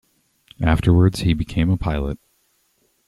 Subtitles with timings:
[0.63, 2.17] Afterwards he became a pilot.